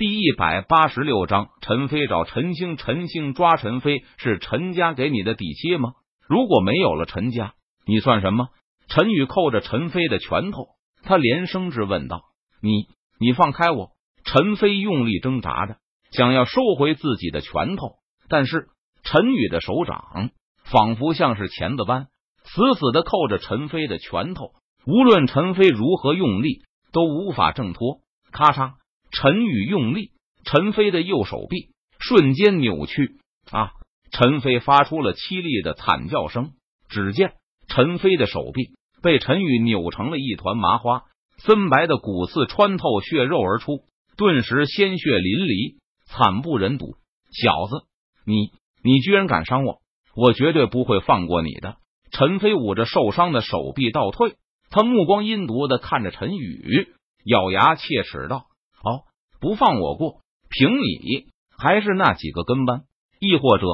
[0.00, 5.90] 第一百八十六章，陈飞找陈兴，陈兴抓陈飞，是陈家给你的底气吗？
[6.26, 7.52] 如果没有了陈家，
[7.84, 8.48] 你算什么？
[8.88, 10.68] 陈宇扣着陈飞的拳头，
[11.02, 12.22] 他连声质问道
[12.62, 12.86] ：“你，
[13.18, 13.90] 你放开我！”
[14.24, 15.76] 陈飞用力挣扎着，
[16.12, 17.96] 想要收回自己的拳头，
[18.30, 18.68] 但是
[19.02, 20.30] 陈宇的手掌
[20.64, 22.06] 仿佛像是钳子般，
[22.44, 24.52] 死死的扣着陈飞的拳头，
[24.86, 28.00] 无论陈飞如何用力，都无法挣脱。
[28.32, 28.79] 咔嚓！
[29.12, 30.10] 陈宇用力，
[30.44, 33.16] 陈飞的右手臂瞬间扭曲
[33.50, 33.72] 啊！
[34.12, 36.52] 陈飞发出了凄厉的惨叫声。
[36.88, 37.34] 只见
[37.68, 41.04] 陈飞的手臂被陈宇扭成了一团麻花，
[41.38, 43.84] 森白的骨刺穿透血肉而出，
[44.16, 46.96] 顿时鲜血淋漓，惨不忍睹。
[47.30, 47.86] 小子，
[48.26, 48.50] 你
[48.82, 49.80] 你居然敢伤我，
[50.16, 51.76] 我绝对不会放过你的！
[52.10, 54.34] 陈飞捂着受伤的手臂倒退，
[54.68, 56.88] 他目光阴毒的看着陈宇，
[57.24, 58.46] 咬牙切齿道。
[59.40, 60.20] 不放我过！
[60.50, 61.26] 凭你
[61.56, 62.82] 还是那几个跟班，
[63.18, 63.66] 亦或者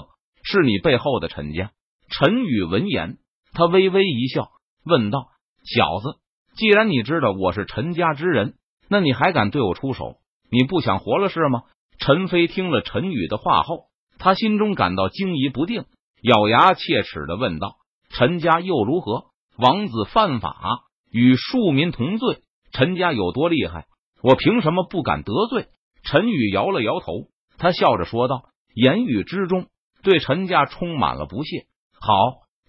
[0.43, 1.73] 是你背后的陈家？
[2.09, 3.19] 陈宇闻言，
[3.53, 4.51] 他微微一笑，
[4.85, 5.29] 问道
[5.65, 6.19] ：“小子，
[6.57, 8.55] 既然你知道我是陈家之人，
[8.89, 10.19] 那你还敢对我出手？
[10.51, 11.63] 你不想活了是吗？”
[11.99, 13.87] 陈飞听了陈宇的话后，
[14.19, 15.87] 他心中感到惊疑不定，
[16.23, 17.77] 咬牙切齿的问道
[18.15, 19.31] ：“陈家又如何？
[19.57, 23.87] 王子犯法，与庶民同罪，陈家有多厉害？”
[24.23, 25.69] 我凭什么不敢得罪？
[26.03, 27.29] 陈宇摇了摇头，
[27.59, 29.67] 他笑着说道，言语之中
[30.03, 31.67] 对陈家充满了不屑。
[32.01, 32.15] 好，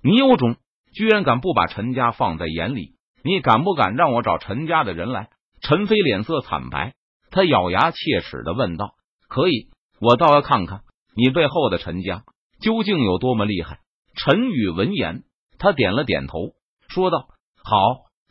[0.01, 0.55] 你有种，
[0.93, 2.95] 居然敢不把陈家放在眼里？
[3.23, 5.29] 你敢不敢让我找陈家的人来？
[5.61, 6.93] 陈飞脸色惨白，
[7.29, 8.95] 他咬牙切齿的问道
[9.27, 10.81] ：“可以，我倒要看看
[11.15, 12.23] 你背后的陈家
[12.61, 13.79] 究竟有多么厉害。”
[14.15, 15.23] 陈宇闻言，
[15.59, 16.53] 他点了点头，
[16.87, 17.27] 说道
[17.63, 17.77] ：“好，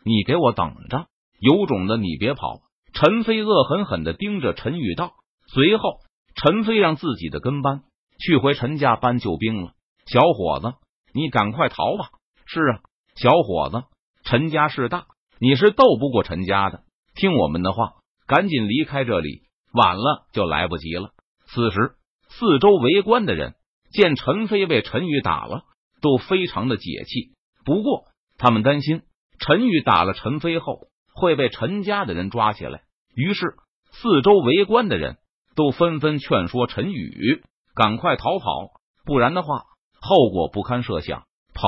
[0.04, 1.06] 你给我等着，
[1.38, 2.60] 有种的你别跑。”
[2.98, 5.12] 陈飞恶狠狠的盯着陈宇道，
[5.48, 6.00] 随后
[6.34, 7.82] 陈飞让自己的跟班
[8.18, 9.72] 去回陈家搬救兵了。
[10.06, 10.72] 小伙子，
[11.12, 12.08] 你赶快逃吧！
[12.46, 12.80] 是啊，
[13.14, 13.84] 小伙子，
[14.24, 16.84] 陈家势大，你是斗不过陈家的。
[17.14, 19.42] 听我们的话，赶紧离开这里，
[19.74, 21.10] 晚了就来不及了。
[21.48, 21.96] 此时，
[22.30, 23.56] 四周围观的人
[23.90, 25.64] 见陈飞被陈宇打了，
[26.00, 27.34] 都非常的解气。
[27.62, 28.06] 不过，
[28.38, 29.02] 他们担心
[29.38, 32.84] 陈宇打了陈飞后会被陈家的人抓起来。
[33.16, 33.56] 于是，
[33.92, 35.16] 四周围观的人
[35.54, 37.42] 都纷纷劝说陈宇
[37.74, 38.72] 赶快逃跑，
[39.06, 39.64] 不然的话
[39.98, 41.24] 后果不堪设想。
[41.54, 41.66] 跑，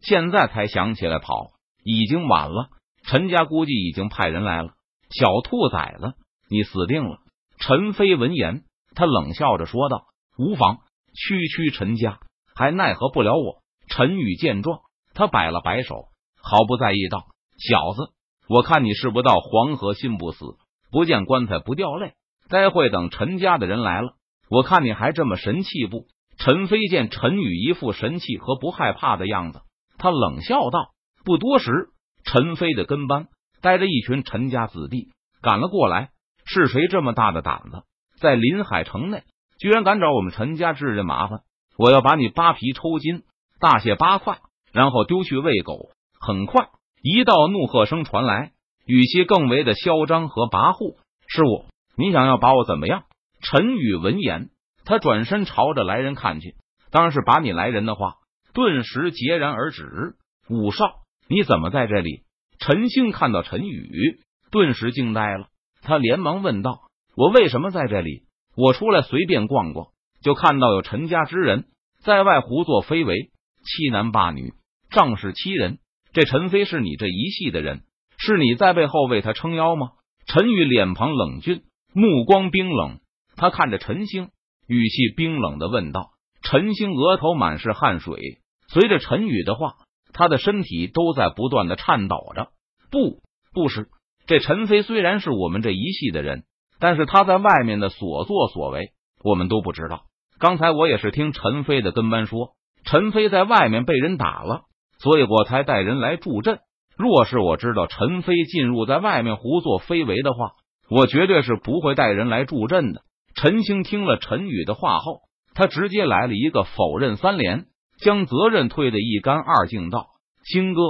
[0.00, 1.50] 现在才想起来跑，
[1.82, 2.68] 已经晚了。
[3.02, 4.74] 陈家估计已经派人来了。
[5.10, 6.14] 小兔崽子，
[6.48, 7.18] 你死定了！
[7.58, 8.62] 陈飞闻言，
[8.94, 10.06] 他冷笑着说道
[10.38, 10.78] ：“无妨，
[11.12, 12.20] 区区陈家
[12.54, 14.78] 还奈何不了我。”陈宇见状，
[15.12, 16.06] 他摆了摆手，
[16.40, 17.26] 毫不在意道
[17.58, 18.12] ：“小子，
[18.48, 20.56] 我看你是不到黄河心不死。”
[20.94, 22.12] 不见棺材不掉泪，
[22.48, 24.12] 待会等陈家的人来了，
[24.48, 26.06] 我看你还这么神气不？
[26.38, 29.62] 陈飞见陈宇一副神气和不害怕的样子，
[29.98, 30.90] 他冷笑道
[31.26, 31.88] ：“不多时，
[32.24, 33.26] 陈飞的跟班
[33.60, 35.08] 带着一群陈家子弟
[35.42, 36.10] 赶了过来。
[36.46, 37.82] 是谁这么大的胆子，
[38.20, 39.24] 在临海城内
[39.58, 41.40] 居然敢找我们陈家之人麻烦？
[41.76, 43.24] 我要把你扒皮抽筋，
[43.58, 44.38] 大卸八块，
[44.72, 45.90] 然后丢去喂狗。”
[46.24, 46.68] 很快，
[47.02, 48.52] 一道怒喝声传来。
[48.86, 50.96] 语气更为的嚣张和跋扈，
[51.26, 51.66] 是我？
[51.96, 53.04] 你想要把我怎么样？
[53.40, 54.50] 陈宇闻言，
[54.84, 56.54] 他转身朝着来人看去，
[56.90, 58.16] 当然是把你来人的话，
[58.52, 60.16] 顿时截然而止。
[60.50, 60.84] 武少，
[61.28, 62.24] 你怎么在这里？
[62.58, 65.46] 陈兴看到陈宇，顿时惊呆了，
[65.80, 66.82] 他连忙问道
[67.16, 68.24] ：“我为什么在这里？
[68.54, 69.88] 我出来随便逛逛，
[70.20, 71.64] 就看到有陈家之人
[72.02, 73.30] 在外胡作非为，
[73.64, 74.52] 欺男霸女，
[74.90, 75.78] 仗势欺人。
[76.12, 77.82] 这陈飞是你这一系的人？”
[78.24, 79.90] 是你在背后为他撑腰吗？
[80.26, 81.60] 陈宇脸庞冷峻，
[81.92, 83.00] 目光冰冷，
[83.36, 84.30] 他看着陈星，
[84.66, 86.12] 语气冰冷的问道。
[86.42, 89.74] 陈星额头满是汗水，随着陈宇的话，
[90.14, 92.48] 他的身体都在不断的颤抖着。
[92.90, 93.20] 不，
[93.52, 93.88] 不是，
[94.26, 96.44] 这陈飞虽然是我们这一系的人，
[96.80, 98.92] 但是他在外面的所作所为，
[99.22, 100.04] 我们都不知道。
[100.38, 102.54] 刚才我也是听陈飞的跟班说，
[102.84, 104.62] 陈飞在外面被人打了，
[104.98, 106.60] 所以我才带人来助阵。
[106.96, 110.52] 若是我知道陈飞进入在外面胡作非为的话，
[110.88, 113.02] 我绝对是不会带人来助阵的。
[113.34, 115.22] 陈兴听了陈宇的话后，
[115.54, 117.66] 他直接来了一个否认三连，
[117.98, 120.06] 将责任推得一干二净，道
[120.46, 120.80] ：“兴哥，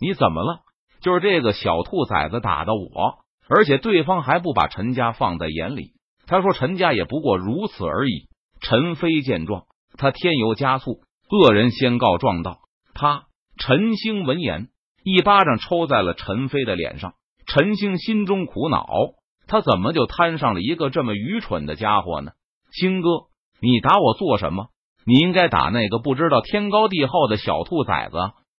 [0.00, 0.60] 你怎么了？
[1.02, 3.18] 就是这个小兔崽子打的我，
[3.48, 5.92] 而且对方还不把陈家放在眼里。
[6.26, 8.28] 他说陈家也不过如此而已。”
[8.62, 9.64] 陈飞见状，
[9.98, 12.60] 他添油加醋，恶人先告状道
[12.94, 13.24] ：“他。”
[13.58, 14.68] 陈兴闻言。
[15.02, 17.14] 一巴掌抽在了陈飞的脸上，
[17.46, 18.86] 陈星心中苦恼，
[19.46, 22.32] 他怎么就摊上了一个这么愚蠢的家伙呢？
[22.72, 23.08] 星哥，
[23.60, 24.68] 你打我做什么？
[25.04, 28.16] 你应该打那个不知道天高地厚的小兔崽子。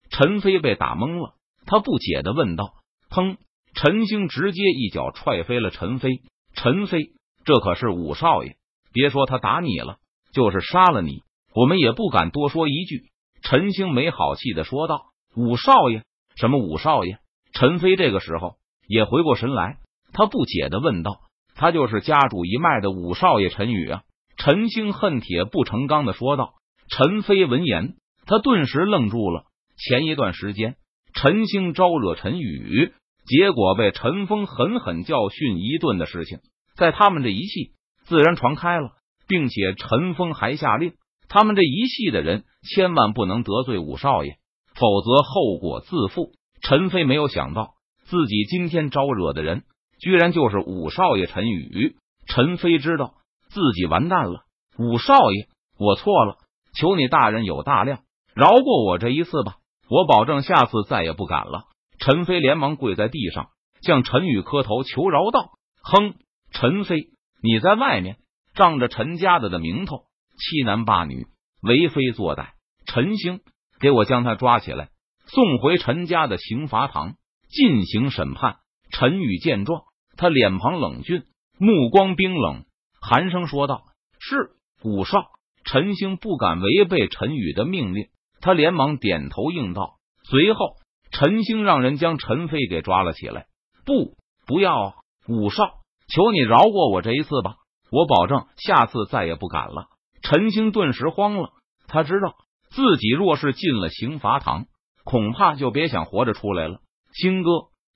[0.10, 1.36] 陈飞被打懵了，
[1.66, 2.74] 他不解的问道
[3.10, 3.38] ：“砰！”
[3.74, 6.10] 陈星直接一脚踹飞了陈飞。
[6.54, 7.12] 陈飞，
[7.46, 8.58] 这可是五少爷，
[8.92, 9.96] 别说他打你了，
[10.34, 11.22] 就是杀了你，
[11.56, 13.06] 我们也不敢多说一句。
[13.42, 15.06] 陈星没好气的说道
[15.38, 16.04] ：“五少爷，
[16.36, 17.19] 什么五少爷？”
[17.54, 18.56] 陈飞这个时候
[18.88, 19.78] 也回过神来，
[20.13, 21.19] 他不解的问道
[21.56, 24.04] ：“他就是家主一脉的五少爷陈宇啊？”
[24.38, 26.54] 陈星恨铁不成钢的说道。
[26.89, 27.95] 陈飞闻言，
[28.25, 29.44] 他顿时愣住了。
[29.78, 30.75] 前一段时间，
[31.13, 32.92] 陈星招惹陈宇，
[33.25, 36.39] 结果被陈峰狠狠教训一顿的事情，
[36.75, 37.72] 在他们这一系
[38.04, 38.92] 自然传开了，
[39.27, 40.94] 并且陈峰还下令，
[41.30, 44.38] 他们这一系的人千万不能得罪五少爷，
[44.81, 46.31] 否则后果自负。
[46.63, 47.75] 陈飞没有想到，
[48.06, 49.62] 自己今天招惹的人，
[50.00, 51.95] 居然就是五少爷陈宇。
[52.25, 53.13] 陈飞知道
[53.50, 54.42] 自己完蛋了，
[54.80, 55.48] 五少爷，
[55.78, 56.38] 我错了，
[56.74, 58.00] 求你大人有大量，
[58.33, 59.57] 饶过我这一次吧。
[59.88, 61.66] 我保证下次再也不敢了。
[62.00, 63.50] 陈飞连忙跪在地上，
[63.84, 65.51] 向陈宇磕头求饶道
[65.84, 66.16] ：“哼，
[66.51, 67.10] 陈飞，
[67.44, 68.18] 你在外面
[68.56, 70.06] 仗着陈家的的名头
[70.39, 71.27] 欺男霸女、
[71.62, 72.54] 为非作歹。
[72.86, 73.42] 陈兴，
[73.81, 74.89] 给我将他抓起来，
[75.25, 77.16] 送回陈家的刑罚堂
[77.50, 78.57] 进行审判。”
[78.94, 79.83] 陈宇见状，
[80.18, 81.24] 他脸庞冷峻，
[81.57, 82.66] 目光冰冷，
[83.01, 83.83] 寒声说道
[84.19, 84.51] ：“是
[84.83, 85.25] 五少。”
[85.63, 88.07] 陈兴不敢违背陈宇的命令。
[88.42, 90.75] 他连忙点头应道，随后
[91.12, 93.45] 陈兴让人将陈飞给抓了起来。
[93.86, 94.18] 不，
[94.48, 94.95] 不要，
[95.27, 95.63] 五少，
[96.07, 97.56] 求你饶过我这一次吧，
[97.92, 99.88] 我保证下次再也不敢了。
[100.24, 101.51] 陈兴顿时慌了，
[101.88, 102.36] 他知道
[102.72, 104.66] 自己若是进了刑罚堂，
[105.04, 106.80] 恐怕就别想活着出来了。
[107.14, 107.50] 星哥，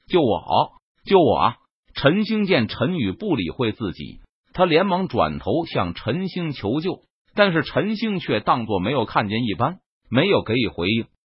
[0.08, 0.74] 救我，
[1.06, 1.58] 救我啊！
[1.94, 4.20] 陈星见陈宇不理会自己，
[4.54, 7.00] 他连忙转头向陈星求救，
[7.34, 9.80] 但是陈星却当作没有看见一般。
[10.08, 11.08] 没有给予回应。